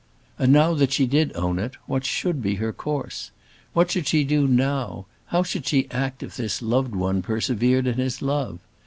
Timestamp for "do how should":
4.23-5.67